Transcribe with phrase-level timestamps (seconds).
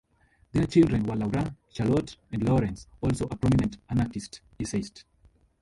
[0.51, 5.03] Their children were Laura, Charlotte, and Laurance, also a prominent anarchist essayist.